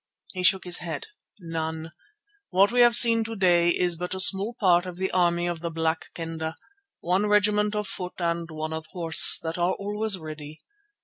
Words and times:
He 0.33 0.41
shook 0.41 0.63
his 0.63 0.79
head. 0.79 1.05
"None. 1.39 1.91
What 2.49 2.71
we 2.71 2.79
have 2.81 2.95
seen 2.95 3.23
to 3.23 3.35
day 3.35 3.69
is 3.69 3.97
but 3.97 4.15
a 4.15 4.19
small 4.19 4.55
part 4.59 4.87
of 4.87 4.97
the 4.97 5.11
army 5.11 5.45
of 5.45 5.59
the 5.59 5.69
Black 5.69 6.07
Kendah, 6.15 6.55
one 7.01 7.27
regiment 7.27 7.75
of 7.75 7.87
foot 7.87 8.15
and 8.17 8.49
one 8.49 8.73
of 8.73 8.87
horse, 8.93 9.37
that 9.43 9.59
are 9.59 9.73
always 9.73 10.17
ready. 10.17 10.61